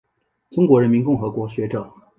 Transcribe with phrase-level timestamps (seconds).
[0.49, 1.93] 中华人民共和国学者。